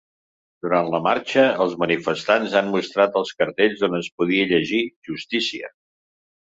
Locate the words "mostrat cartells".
2.77-3.87